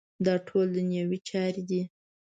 [0.25, 1.81] دا ټول دنیوي چارې دي.